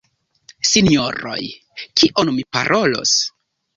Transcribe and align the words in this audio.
Sinjoroj; 0.69 1.37
kion 2.01 2.33
mi 2.39 2.47
parolos? 2.59 3.17